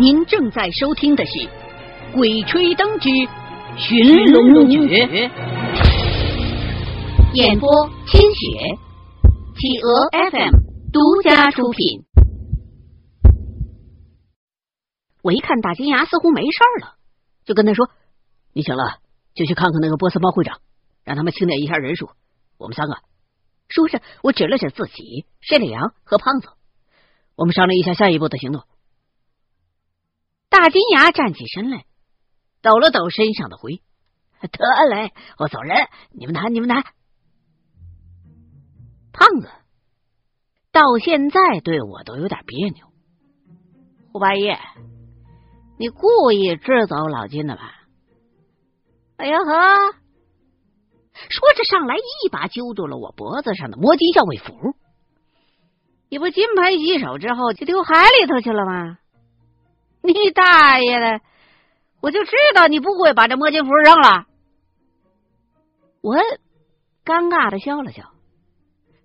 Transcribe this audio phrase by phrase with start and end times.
[0.00, 1.32] 您正在收听的是
[2.14, 3.10] 《鬼吹灯之
[3.76, 4.78] 寻龙诀》，
[7.34, 7.68] 演播：
[8.06, 8.78] 千雪，
[9.58, 10.54] 企鹅 FM
[10.90, 12.06] 独家出品。
[15.20, 16.48] 我一看大金牙似乎没事
[16.80, 16.94] 了，
[17.44, 17.90] 就跟他说
[18.54, 19.00] ：“你醒了
[19.34, 20.60] 就去看看那个波斯猫会长，
[21.04, 22.08] 让他们清点一下人数。
[22.56, 22.96] 我们三个。”
[23.68, 26.48] 说着，我指了指自己、申里阳和胖子，
[27.36, 28.62] 我们商量一下下一步的行动。
[30.50, 31.86] 大金牙站起身来，
[32.60, 33.80] 抖了抖身上的灰，
[34.40, 36.82] 得嘞，我走人，你们谈，你们谈。
[39.12, 39.48] 胖子
[40.72, 42.86] 到现在对我都有点别扭。
[44.12, 44.48] 胡八一，
[45.78, 47.76] 你故意支走老金的吧？
[49.18, 49.92] 哎呀呵！
[51.12, 54.74] 说着上来，一把揪住了我脖子上的摸金校尉符。
[56.08, 58.98] 你不金盆洗手之后就丢海里头去了吗？
[60.02, 61.20] 你大爷的！
[62.00, 64.26] 我就知道你不会把这摸金符扔了。
[66.00, 66.16] 我
[67.04, 68.10] 尴尬的笑了笑，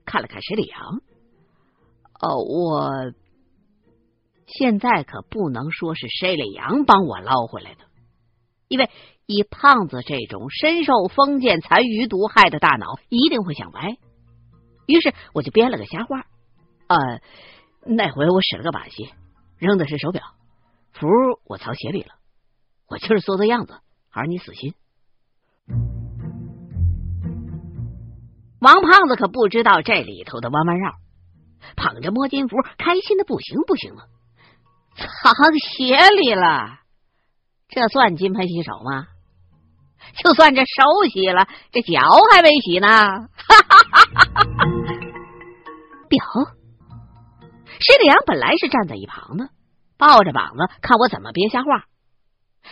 [0.06, 1.02] 看了看石里阳。
[2.22, 3.12] 哦，我
[4.48, 7.84] 现在可不能说是石里阳帮我捞回来的，
[8.70, 8.90] 因为
[9.26, 13.98] 以胖子这种深受封建残余毒害的大脑，一定会想歪。
[14.86, 16.26] 于是我就编了个瞎话。
[16.88, 17.20] 呃，
[17.86, 19.10] 那回我使了个把戏，
[19.58, 20.24] 扔的是手表。
[20.98, 21.08] 符
[21.44, 22.14] 我藏鞋里了，
[22.88, 23.80] 我就是做做样子，
[24.10, 24.74] 还是你死心。
[28.62, 30.94] 王胖子可不知道这里头的弯弯绕，
[31.76, 34.08] 捧着摸金符，开心的不行不行了。
[34.96, 36.80] 藏鞋里了，
[37.68, 39.08] 这算金盆洗手吗？
[40.24, 42.00] 就算这手洗了，这脚
[42.32, 42.88] 还没洗呢。
[42.88, 43.28] 哈
[43.68, 44.46] 哈哈哈
[46.08, 46.24] 表，
[47.82, 49.50] 石里阳本来是站在一旁的。
[49.98, 51.86] 抱着膀子看我怎么编瞎话，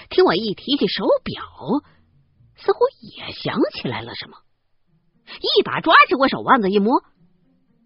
[0.09, 1.43] 听我一提起手表，
[2.55, 4.37] 似乎也想起来了什么，
[5.39, 7.01] 一把抓起我手腕子一摸，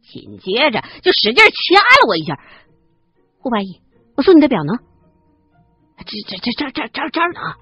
[0.02, 2.40] 紧接着就使劲掐了我一下。
[3.40, 3.82] 胡八一，
[4.16, 4.74] 我送你的表呢？
[5.98, 7.56] 这这这这这这这呢？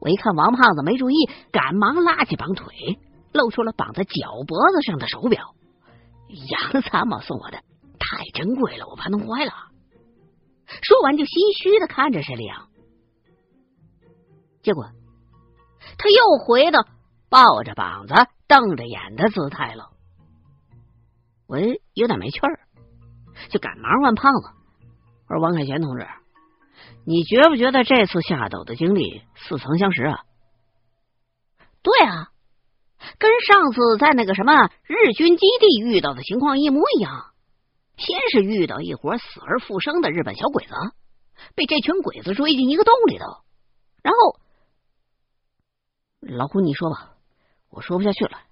[0.00, 2.98] 我一看王胖子没注意，赶忙拉起绑腿，
[3.32, 5.54] 露出了绑在脚脖子上的手表。
[6.28, 7.58] 杨参谋送我的，
[7.98, 9.52] 太珍贵了，我怕弄坏了。
[10.82, 12.68] 说完，就心虚的看着沈良，
[14.62, 14.90] 结果
[15.98, 16.86] 他又回到
[17.28, 18.14] 抱着膀子、
[18.46, 19.90] 瞪着眼的姿态了。
[21.46, 21.58] 我
[21.94, 22.60] 有点没趣儿，
[23.50, 24.48] 就赶忙问胖子
[25.28, 26.06] ：“我说王凯旋同志，
[27.06, 30.24] 你觉不觉得这次下斗的经历似曾相识啊
[31.82, 32.30] ？”“对啊，
[33.18, 37.30] 跟上次在那个什么日军基地遇到的情况一模一样。”
[37.96, 40.74] 先是遇到一伙死而复生的日本小鬼子，
[41.54, 43.24] 被这群鬼子追进一个洞里头，
[44.02, 44.40] 然后
[46.20, 47.16] 老胡你说吧，
[47.70, 48.42] 我说不下去了。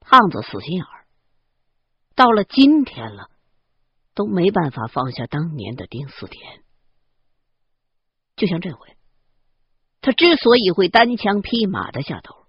[0.00, 1.06] 胖子死心眼儿，
[2.16, 3.30] 到了今天了，
[4.14, 6.64] 都没办法放下当年的丁四田。
[8.34, 8.96] 就像这回，
[10.00, 12.46] 他之所以会单枪匹马的下头，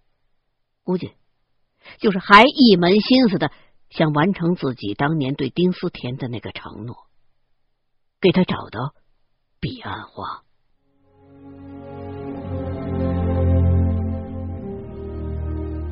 [0.84, 1.14] 估计
[2.00, 3.52] 就是还一门心思的。
[3.92, 6.96] 想完成自己当年对丁思甜的那个承诺，
[8.22, 8.96] 给他找到
[9.60, 10.44] 彼岸花。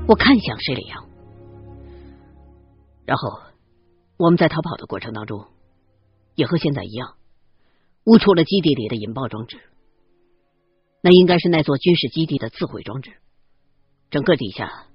[0.08, 1.10] 我看向施里阳，
[3.06, 3.42] 然后
[4.18, 5.46] 我们在逃跑的过程当中，
[6.36, 7.18] 也和现在一样，
[8.06, 9.60] 误触了基地里的引爆装置。
[11.02, 13.12] 那应该是那座军事基地的自毁装置，
[14.10, 14.88] 整个底下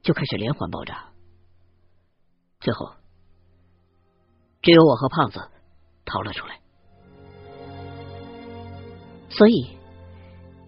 [0.00, 1.11] 就开始连环爆炸。
[2.62, 2.94] 最后，
[4.62, 5.50] 只有我和胖子
[6.04, 6.60] 逃了出来。
[9.30, 9.76] 所以，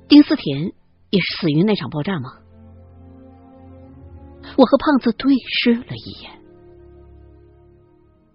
[0.08, 0.72] 丁思甜
[1.10, 2.40] 也是死于那场爆炸吗？
[4.56, 6.42] 我和胖子对视了一眼，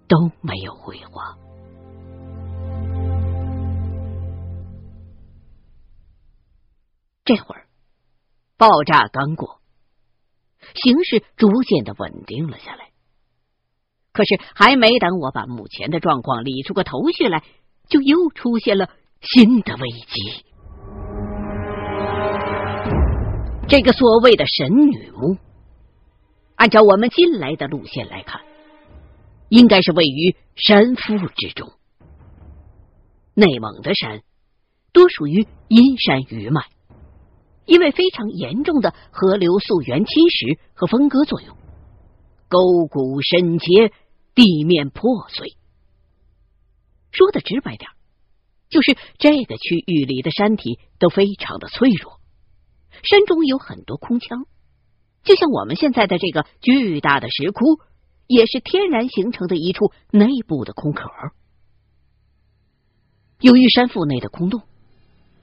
[0.08, 1.38] 都没有回话。
[7.26, 7.68] 这会儿，
[8.58, 9.60] 爆炸刚过，
[10.76, 12.89] 形势逐渐的稳定了下来。
[14.12, 17.44] 可是，还没等我把目前的状况理出个头绪来，
[17.88, 18.90] 就又出现了
[19.22, 20.46] 新的危机。
[23.68, 25.38] 这个所谓的神女墓，
[26.56, 28.42] 按照我们进来的路线来看，
[29.48, 31.72] 应该是位于山腹之中。
[33.36, 34.22] 内蒙的山
[34.92, 36.62] 多属于阴山余脉，
[37.66, 41.56] 因为非常严重的河流溯源侵蚀和分割作用，
[42.50, 43.94] 沟谷深切。
[44.36, 45.58] 地面破碎，
[47.12, 47.90] 说的直白点，
[48.70, 52.22] 就是这个区域里的山体都非常的脆弱，
[53.04, 54.46] 山中有很多空腔，
[55.24, 57.82] 就像我们现在的这个巨大的石窟，
[58.28, 61.10] 也是天然形成的一处内部的空壳。
[63.42, 64.62] 由于山腹内的空洞，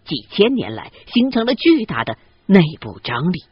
[0.06, 2.16] 几千年来形成了巨大的
[2.46, 3.44] 内部张力，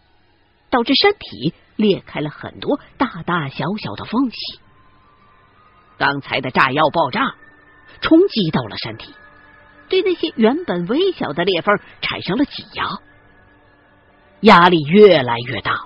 [0.75, 4.59] 导致山体裂开了很多大大小小的缝隙。
[5.97, 7.37] 刚才的炸药爆炸，
[8.01, 9.15] 冲击到了山体，
[9.89, 12.89] 对那些原本微小的裂缝产生了挤压，
[14.41, 15.85] 压力越来越大，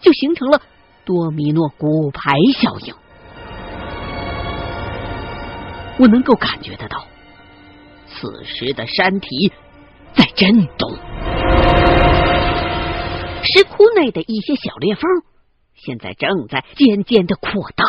[0.00, 0.62] 就形成了
[1.04, 2.94] 多米诺骨牌效应。
[5.98, 7.04] 我能够感觉得到，
[8.06, 9.52] 此时的山体
[10.14, 10.90] 在震动，
[13.52, 15.02] 石窟内的一些小裂缝
[15.74, 17.84] 现在正在渐渐的扩大。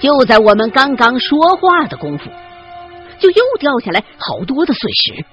[0.00, 2.30] 就在我们刚刚说话的功夫，
[3.18, 5.24] 就又掉下来好多的碎石。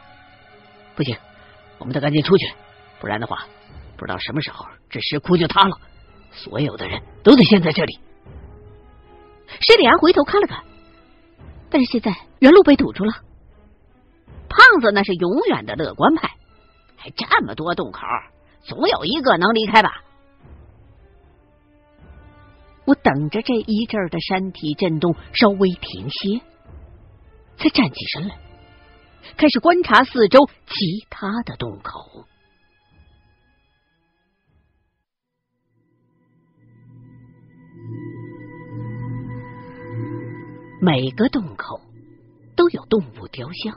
[0.95, 1.15] 不行，
[1.77, 2.51] 我们得赶紧出去，
[2.99, 3.45] 不然的话，
[3.95, 5.77] 不知道什么时候这石窟就塌了，
[6.31, 7.99] 所有的人都得陷在这里。
[9.61, 10.63] 施里安回头看了看，
[11.69, 13.13] 但是现在原路被堵住了。
[14.49, 16.29] 胖子那是永远的乐观派，
[16.97, 18.01] 还这么多洞口，
[18.63, 20.03] 总有一个能离开吧。
[22.85, 26.41] 我等着这一阵儿的山体震动稍微停歇，
[27.57, 28.39] 才站起身来，
[29.38, 32.25] 开始观察四周其他的洞口。
[40.79, 41.81] 每个洞口
[42.55, 43.75] 都有动物雕像，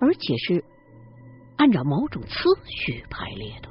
[0.00, 0.62] 而且是
[1.56, 2.30] 按照某种次
[2.64, 3.68] 序排列的。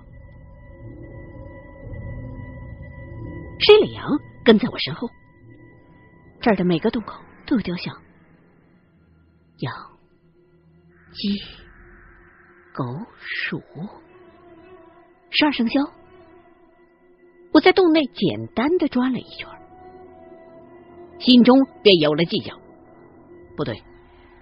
[3.60, 4.06] 施里阳
[4.44, 5.10] 跟在我身后，
[6.42, 7.96] 这儿的每个洞口都有雕像，
[9.60, 9.74] 羊、
[11.14, 11.40] 鸡、
[12.74, 12.84] 狗、
[13.20, 13.62] 鼠，
[15.30, 15.82] 十二生肖。
[17.54, 19.48] 我在洞内简单的转了一圈，
[21.20, 22.60] 心中便有了计较。
[23.56, 23.82] 不对，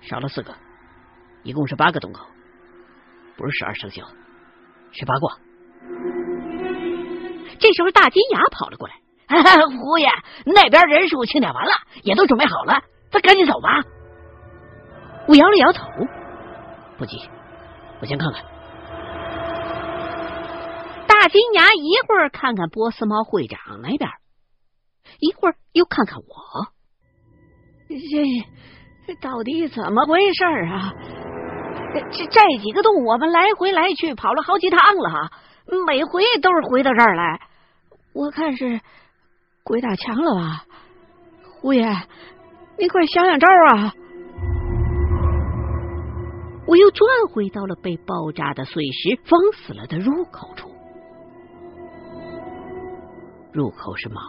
[0.01, 0.55] 少了四个，
[1.44, 2.25] 一共是八个洞口，
[3.41, 4.03] 不是十二生肖，
[4.91, 5.35] 是八卦。
[7.59, 8.93] 这时候，大金牙跑了过来。
[9.79, 10.07] 胡爷，
[10.45, 11.71] 那边人数清点完了，
[12.03, 13.81] 也都准备好了，咱赶紧走吧。
[15.27, 15.88] 我摇了摇头，
[16.99, 17.17] 不急，
[17.99, 18.43] 我先看看。
[21.07, 24.07] 大金牙一会儿看看波斯猫会长那边，
[25.19, 26.67] 一会儿又看看我，
[29.07, 30.94] 这到底怎么回事啊？
[31.93, 35.31] 这这几个洞，我们来回来去跑了好几趟了哈，
[35.85, 37.41] 每回都是回到这儿来，
[38.13, 38.79] 我看是。
[39.63, 40.65] 鬼打墙了吧，
[41.61, 41.88] 胡爷，
[42.79, 43.93] 你快想想招啊！
[46.65, 50.71] 我又转回到了被爆炸的碎石封死了的入口处，
[53.53, 54.19] 入口是马，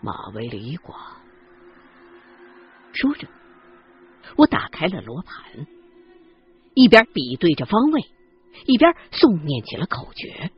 [0.00, 0.96] 马为了一卦。
[2.92, 3.28] 说着，
[4.36, 5.66] 我打开了罗盘，
[6.74, 8.02] 一边比对着方位，
[8.66, 10.50] 一边诵念起了口诀。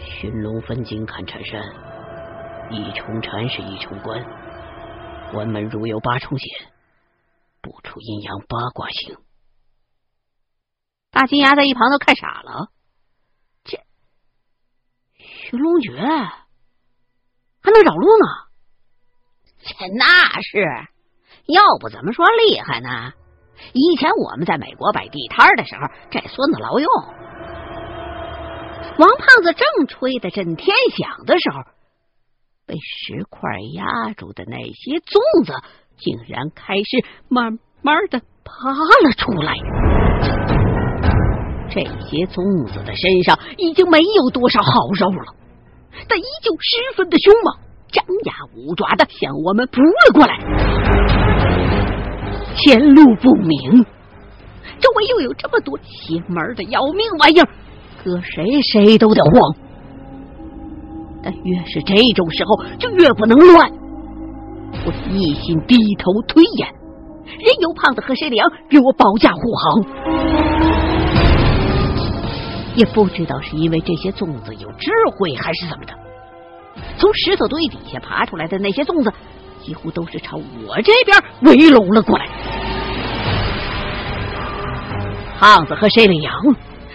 [0.00, 1.60] 寻龙分金看缠山，
[2.70, 4.22] 一重缠是一重关。
[5.30, 6.72] 关门如有八重险，
[7.60, 9.16] 不出阴阳八卦行。
[11.10, 12.70] 大金牙在一旁都看傻了，
[13.64, 13.78] 这
[15.16, 15.92] 寻龙诀
[17.60, 18.26] 还能绕路呢？
[19.60, 20.88] 这那是，
[21.48, 23.12] 要不怎么说厉害呢？
[23.72, 26.88] 以前我们在美国摆地摊的时候，这孙子老用。
[28.98, 31.62] 王胖子正吹得震天响的时候，
[32.66, 33.40] 被石块
[33.72, 35.54] 压住的那些粽子
[35.96, 39.54] 竟然开始慢慢的爬了出来。
[41.70, 45.34] 这些粽子的身上已经没有多少好肉了，
[46.08, 47.56] 但依旧十分的凶猛，
[47.90, 51.17] 张牙舞爪的向我们扑了过来。
[52.58, 53.84] 前路不明，
[54.80, 57.48] 周围又有这么多邪门的要命玩意儿。
[58.04, 59.32] 搁谁谁都得慌，
[61.22, 63.70] 但越是这种时候就越不能乱。
[64.86, 66.68] 我一心低头推演，
[67.26, 69.84] 任由胖子和谁良给我保驾护航。
[72.76, 75.92] 也不知道是因为这些粽子有智慧还是怎么的，
[76.96, 79.12] 从石头堆底下爬出来的那些粽子，
[79.68, 82.26] 几乎都是朝我这边围拢了过来。
[85.38, 86.32] 胖子和谁良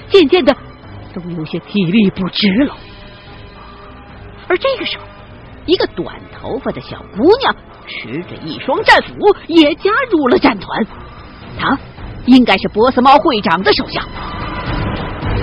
[0.09, 0.51] 渐渐的。
[1.13, 2.75] 都有些体力不支了，
[4.47, 5.03] 而这个时候，
[5.67, 9.13] 一个短头发的小姑娘持着一双战斧，
[9.45, 10.83] 也加入了战团。
[11.55, 11.77] 她
[12.25, 14.03] 应该是波斯猫会长的手下。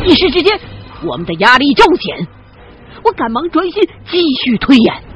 [0.04, 0.58] 一时之间，
[1.04, 2.26] 我们的压力骤减。
[3.04, 5.09] 我赶忙专心继续推演。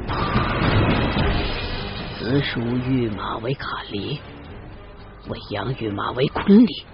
[2.25, 4.19] 紫薯玉马为坎里，
[5.29, 6.87] 未央玉马为坤离，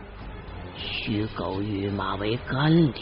[0.77, 2.95] 虚狗玉马为干离，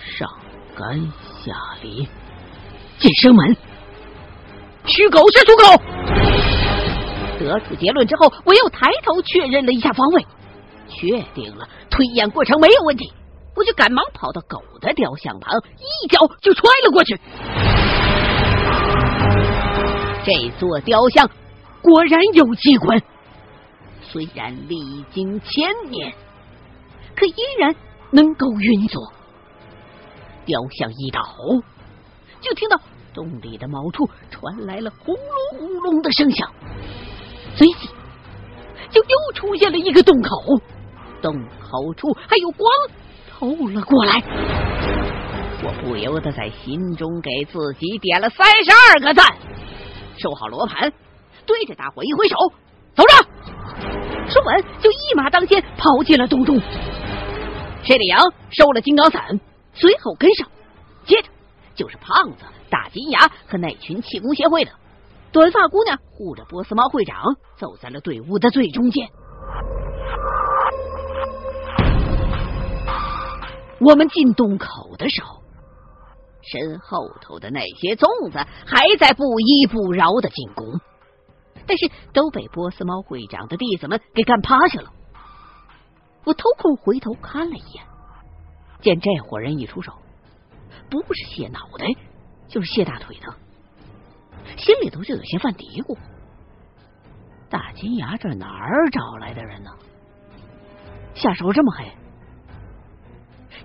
[0.00, 0.26] 上
[0.74, 0.98] 干
[1.44, 2.08] 下离。
[2.98, 3.54] 进生门，
[4.86, 5.64] 虚狗是属狗。
[7.38, 10.26] 得出结论之后，我又抬头确认了一下方位，
[10.88, 13.12] 确定了推演过程没有问题，
[13.54, 17.20] 我就赶忙跑到狗的雕像旁，一脚就踹了过去。
[20.26, 21.30] 这座雕像
[21.82, 23.00] 果然有机关，
[24.02, 26.12] 虽然历经千年，
[27.14, 27.72] 可依然
[28.10, 29.12] 能够运作。
[30.44, 31.22] 雕像一倒。
[32.40, 32.76] 就听到
[33.14, 36.50] 洞里的某处传来了轰隆轰隆的声响，
[37.54, 37.88] 随即
[38.90, 40.60] 就又出现了一个洞口，
[41.22, 42.68] 洞口处还有光
[43.30, 44.20] 透了过来。
[45.62, 49.24] 我不由得在心中给自己点了三十二个赞，
[50.18, 50.92] 收好罗盘，
[51.46, 52.36] 对着大伙一挥手，
[52.94, 53.14] 走着。
[54.28, 56.60] 说完就一马当先跑进了洞中。
[57.82, 58.20] 谢里阳
[58.50, 59.40] 收了金刚伞，
[59.72, 60.48] 随后跟上，
[61.04, 61.28] 接着。
[61.74, 64.70] 就是胖子、大金牙和那群气功协会的
[65.30, 67.22] 短发姑娘护着波斯猫会长，
[67.58, 69.06] 走在了队伍的最中间。
[73.78, 75.35] 我们进洞口的时候，
[76.50, 80.80] 身后头的那些粽子还在不依不饶的进攻，
[81.66, 84.92] 但是都被波斯猫会长的弟子们给干趴下了。
[86.24, 87.84] 我偷空回头看了一眼，
[88.80, 89.92] 见这伙人一出手。
[90.88, 91.86] 不是卸脑袋，
[92.46, 93.34] 就是卸大腿的，
[94.56, 95.98] 心里头就有些犯嘀咕：
[97.50, 99.70] 大金牙这哪儿找来的人呢？
[101.14, 101.90] 下手这么黑，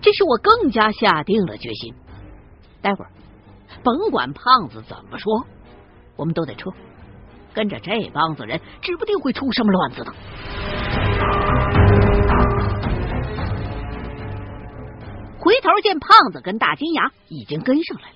[0.02, 1.94] 这使我更加下定了决心。
[2.82, 3.12] 待会儿，
[3.84, 5.46] 甭管胖子怎么说，
[6.16, 6.72] 我们都得撤。
[7.54, 10.14] 跟着这帮子人，指不定会出什么乱子呢。
[15.38, 18.16] 回头见胖子跟大金牙已经跟上来了，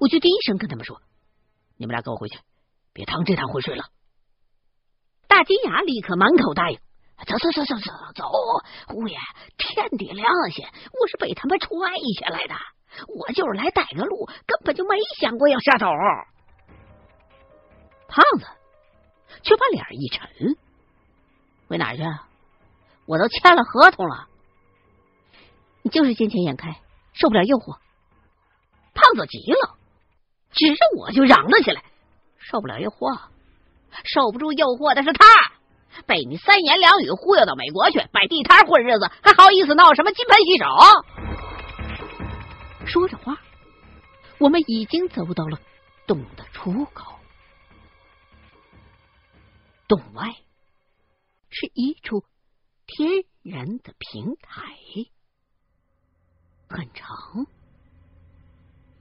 [0.00, 1.00] 我就低声跟他们说
[1.78, 2.38] ：“你们俩跟我回去，
[2.92, 3.84] 别趟这趟浑水了。”
[5.28, 6.78] 大金牙立刻满口答应
[7.26, 8.24] ：“走走走走走走，
[8.88, 9.16] 胡爷，
[9.56, 11.70] 天地良心，我是被他们踹
[12.20, 12.54] 下来的，
[13.08, 15.86] 我就是来带个路，根本就没想过要杀头。”
[18.08, 18.46] 胖子
[19.42, 20.30] 却把脸一沉
[21.68, 22.02] ：“回哪去？
[23.06, 24.28] 我都签了合同了。”
[25.82, 26.80] 你就是见钱眼开，
[27.12, 27.76] 受不了诱惑。
[28.94, 29.76] 胖子急了，
[30.52, 31.82] 指着我就嚷了起来
[32.38, 33.20] ：“受不了诱惑，
[34.04, 35.26] 受不住诱惑的是他，
[36.06, 40.64] 被你三言两语忽悠到美国去摆地摊混日子，还好意思闹什么金盆洗手？”
[42.86, 43.38] 说着话，
[44.38, 45.60] 我们已经走到了
[46.06, 47.18] 洞的出口。
[49.88, 50.34] 洞外
[51.50, 52.24] 是一处
[52.86, 54.62] 天然的平台。
[56.68, 57.46] 很长，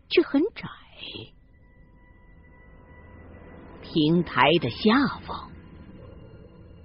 [0.10, 0.68] 却很窄。
[3.82, 5.52] 平台的下方，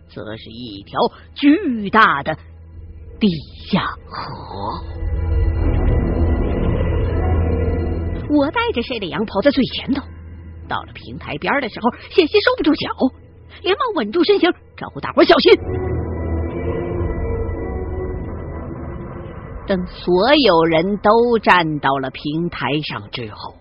[0.09, 0.99] 则是一条
[1.35, 2.35] 巨大的
[3.19, 3.29] 地
[3.71, 5.40] 下河。
[8.33, 10.03] 我带着谁的羊跑在最前头，
[10.69, 12.89] 到了平台边的时候，险些收不住脚，
[13.63, 15.53] 连忙稳住身形，招呼大伙小心。
[19.67, 23.55] 等所有人都站到了平台上之后，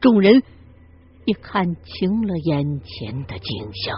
[0.00, 0.42] 众人
[1.24, 3.96] 也看清了眼前的景象：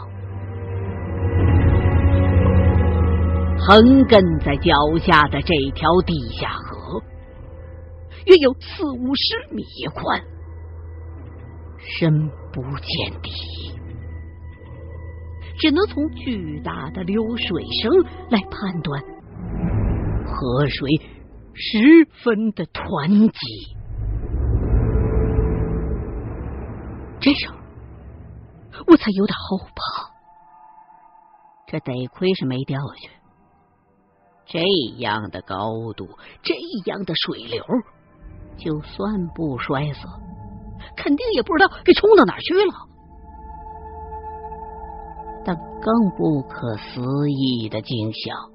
[3.58, 6.74] 横亘在脚下的这条地下河，
[8.26, 9.62] 约有四五十米
[9.95, 10.21] 宽，
[11.78, 13.31] 深不见底，
[15.59, 17.93] 只能从巨大的流水声
[18.31, 19.02] 来判断。
[20.26, 20.90] 河水
[21.52, 21.78] 十
[22.23, 23.38] 分的湍急，
[27.21, 27.54] 这时候
[28.87, 30.11] 我才有点后怕。
[31.66, 33.11] 这得亏是没掉下去，
[34.47, 34.61] 这
[34.99, 36.09] 样的高度，
[36.43, 36.54] 这
[36.87, 37.64] 样的水流，
[38.56, 40.06] 就算不摔死，
[40.96, 42.75] 肯定也不知道给冲到哪儿去了。
[45.44, 48.54] 但更不可思议的景象。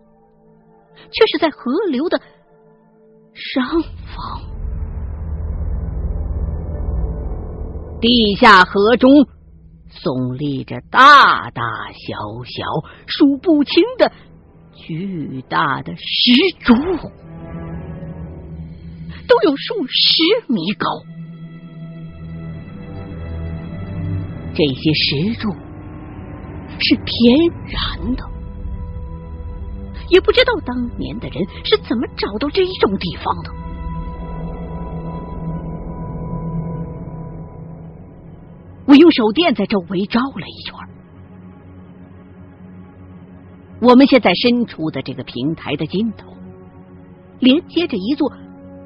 [1.11, 2.19] 却是在河流的
[3.33, 4.41] 上方，
[8.01, 9.09] 地下河中
[9.89, 11.63] 耸立着大大
[11.93, 12.65] 小小、
[13.07, 14.11] 数不清的
[14.73, 16.73] 巨大的石柱，
[19.29, 20.87] 都有数十米高。
[24.55, 25.49] 这些石柱
[26.79, 28.23] 是天然的，
[30.09, 33.53] 也不知道当年的人是怎么找到这一种地方的。
[38.87, 40.75] 我用手电在周围照了一圈。
[43.81, 46.35] 我们现在身处的这个平台的尽头，
[47.39, 48.29] 连接着一座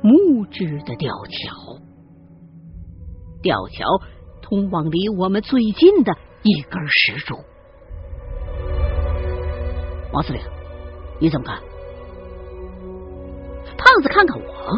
[0.04, 1.80] 木质的吊桥，
[3.42, 3.86] 吊桥。
[4.46, 7.38] 通往离我们最近的一根石柱，
[10.12, 10.42] 王司令，
[11.20, 11.58] 你怎么看？
[13.78, 14.78] 胖子看看我，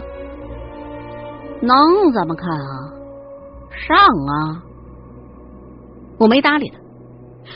[1.61, 2.93] 能怎么看啊？
[3.71, 4.63] 上啊！
[6.19, 6.77] 我没搭理他，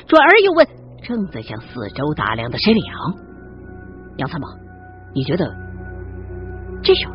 [0.07, 0.67] 转而又问
[1.03, 2.97] 正在向四周打量的申里阳
[4.17, 4.47] ：“杨参谋，
[5.13, 5.45] 你觉得
[6.81, 7.13] 这时候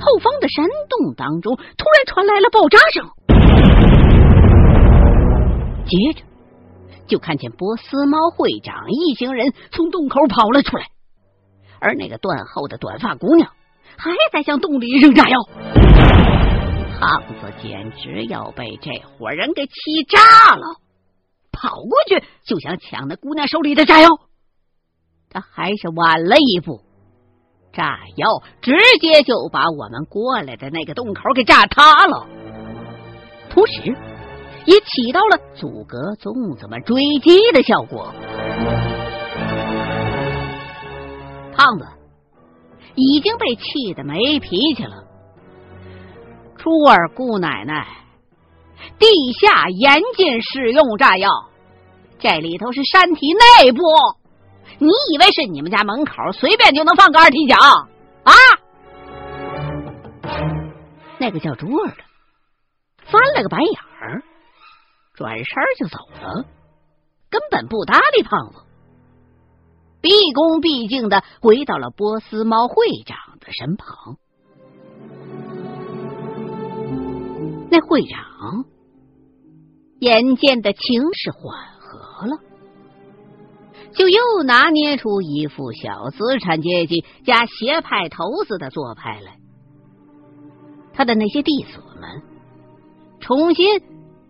[0.00, 3.08] 后方的山洞当中突然传来了爆炸声？”
[5.86, 6.24] 接着，
[7.06, 10.86] 就看见波斯猫会长一行人从洞口跑了出来，
[11.80, 13.50] 而那个断后的短发姑娘
[13.98, 15.38] 还在向洞里扔炸药。
[16.98, 20.76] 胖子简直要被这伙人给气炸了，
[21.50, 24.08] 跑过去就想抢那姑娘手里的炸药，
[25.28, 26.80] 他还是晚了一步，
[27.72, 32.26] 炸药直接就把我们过来的那个洞口给炸塌了，
[33.50, 33.96] 同时。
[34.64, 38.14] 也起到了阻隔粽子们追击的效果。
[41.52, 41.84] 胖子
[42.94, 45.02] 已经被气得没脾气了。
[46.56, 47.88] 初儿姑奶奶，
[49.00, 51.28] 地下严禁使用炸药，
[52.20, 53.26] 这里头是山体
[53.64, 53.82] 内部，
[54.78, 57.56] 你以为是你们家门口随便就能放个二踢脚
[58.24, 58.32] 啊？
[61.18, 61.96] 那个叫朱儿的
[63.04, 64.22] 翻了个白眼儿。
[65.14, 65.44] 转身
[65.78, 66.46] 就走了，
[67.30, 68.62] 根本不搭理胖子，
[70.00, 74.16] 毕恭毕敬的回到了波斯猫会长的身旁。
[77.70, 78.64] 那会长
[80.00, 80.80] 眼见的情
[81.12, 82.38] 势缓和了，
[83.94, 89.36] 就又拿捏出一副小资产阶级加邪派头子的做派来。
[90.92, 92.22] 他的那些弟子们
[93.20, 93.66] 重新。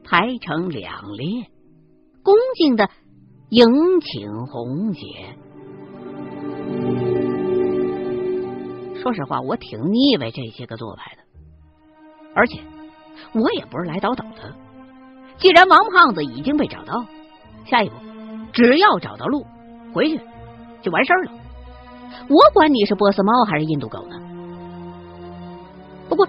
[0.05, 1.47] 排成两列，
[2.25, 2.91] 恭敬的
[3.51, 3.65] 迎
[4.01, 5.01] 请红姐。
[9.01, 11.23] 说实话，我挺腻歪这些个做派的，
[12.35, 12.59] 而且
[13.33, 14.55] 我也不是来倒斗的。
[15.39, 17.07] 既然王胖子已经被找到，
[17.65, 17.95] 下一步
[18.53, 19.47] 只要找到路
[19.95, 20.21] 回去
[20.83, 21.33] 就完事儿了。
[22.29, 24.17] 我管你是波斯猫还是印度狗呢？
[26.09, 26.29] 不过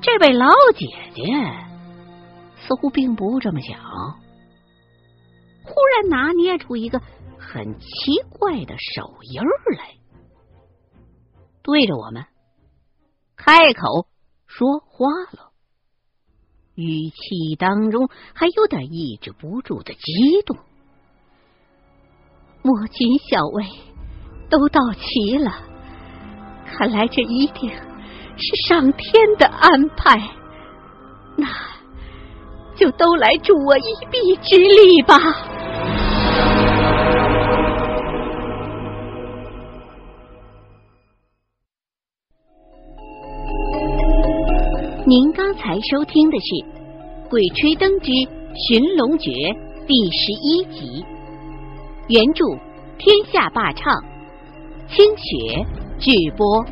[0.00, 1.22] 这位老姐姐。
[2.64, 3.76] 似乎并不这么想，
[5.64, 7.00] 忽然拿捏出一个
[7.36, 7.88] 很奇
[8.38, 9.42] 怪的手印
[9.76, 9.96] 来，
[11.60, 12.24] 对着我们
[13.34, 14.06] 开口
[14.46, 15.50] 说话了，
[16.76, 20.00] 语气当中还有点抑制不住的激
[20.46, 20.56] 动。
[22.62, 23.64] 摸金校尉
[24.48, 25.52] 都到齐了，
[26.66, 30.20] 看来这一定是上天的安排。
[31.36, 31.46] 那。
[32.74, 35.14] 就都来助我一臂之力吧！
[45.06, 46.46] 您刚才收听的是
[47.28, 48.10] 《鬼吹灯之
[48.56, 49.30] 寻龙诀》
[49.86, 51.04] 第十一集，
[52.08, 52.44] 原著
[52.98, 54.02] 天下霸唱，
[54.88, 55.64] 清雪
[55.98, 56.64] 剧播。